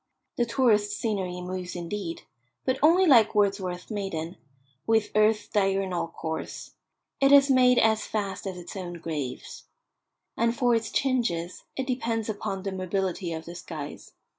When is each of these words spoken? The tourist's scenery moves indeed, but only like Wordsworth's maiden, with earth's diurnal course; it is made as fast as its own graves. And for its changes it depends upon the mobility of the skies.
The 0.35 0.47
tourist's 0.47 0.97
scenery 0.97 1.41
moves 1.41 1.75
indeed, 1.75 2.23
but 2.65 2.79
only 2.81 3.05
like 3.05 3.35
Wordsworth's 3.35 3.91
maiden, 3.91 4.37
with 4.87 5.11
earth's 5.13 5.47
diurnal 5.47 6.07
course; 6.07 6.71
it 7.19 7.31
is 7.31 7.51
made 7.51 7.77
as 7.77 8.07
fast 8.07 8.47
as 8.47 8.57
its 8.57 8.75
own 8.75 8.93
graves. 8.93 9.65
And 10.35 10.55
for 10.57 10.73
its 10.73 10.89
changes 10.89 11.65
it 11.75 11.85
depends 11.85 12.29
upon 12.29 12.63
the 12.63 12.71
mobility 12.71 13.31
of 13.31 13.45
the 13.45 13.53
skies. 13.53 14.13